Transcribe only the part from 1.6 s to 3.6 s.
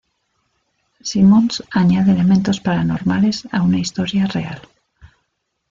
añade elementos paranormales